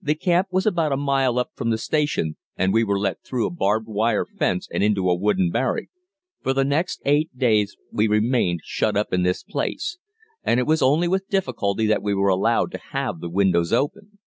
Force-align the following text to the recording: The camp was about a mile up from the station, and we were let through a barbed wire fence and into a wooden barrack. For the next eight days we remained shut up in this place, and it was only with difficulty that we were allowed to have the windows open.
The 0.00 0.14
camp 0.14 0.46
was 0.52 0.66
about 0.66 0.92
a 0.92 0.96
mile 0.96 1.36
up 1.36 1.50
from 1.56 1.70
the 1.70 1.78
station, 1.78 2.36
and 2.56 2.72
we 2.72 2.84
were 2.84 2.96
let 2.96 3.24
through 3.24 3.44
a 3.44 3.50
barbed 3.50 3.88
wire 3.88 4.24
fence 4.24 4.68
and 4.72 4.84
into 4.84 5.10
a 5.10 5.16
wooden 5.16 5.50
barrack. 5.50 5.88
For 6.44 6.52
the 6.54 6.62
next 6.62 7.02
eight 7.04 7.36
days 7.36 7.76
we 7.90 8.06
remained 8.06 8.60
shut 8.62 8.96
up 8.96 9.12
in 9.12 9.24
this 9.24 9.42
place, 9.42 9.98
and 10.44 10.60
it 10.60 10.66
was 10.68 10.80
only 10.80 11.08
with 11.08 11.28
difficulty 11.28 11.86
that 11.86 12.04
we 12.04 12.14
were 12.14 12.28
allowed 12.28 12.70
to 12.70 12.78
have 12.92 13.18
the 13.18 13.28
windows 13.28 13.72
open. 13.72 14.20